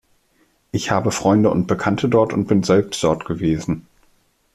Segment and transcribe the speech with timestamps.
[0.71, 3.85] Ich habe Freunde und Bekannte dort und bin selbst dort gewesen.